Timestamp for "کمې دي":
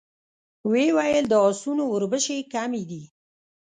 2.53-3.03